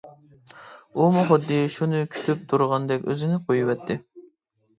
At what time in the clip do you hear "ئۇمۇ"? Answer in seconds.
1.01-1.25